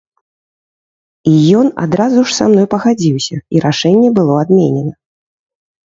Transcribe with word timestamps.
І 1.33 1.33
ён 1.59 1.67
адразу 1.85 2.19
ж 2.31 2.37
са 2.39 2.45
мной 2.55 2.67
пагадзіўся, 2.73 3.35
і 3.55 3.65
рашэнне 3.69 4.09
было 4.21 4.33
адменена. 4.45 4.93